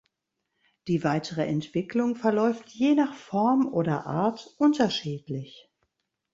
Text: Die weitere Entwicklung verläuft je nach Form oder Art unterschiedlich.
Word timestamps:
Die 0.87 1.03
weitere 1.03 1.45
Entwicklung 1.45 2.15
verläuft 2.15 2.69
je 2.71 2.95
nach 2.95 3.13
Form 3.13 3.67
oder 3.71 4.07
Art 4.07 4.51
unterschiedlich. 4.57 5.71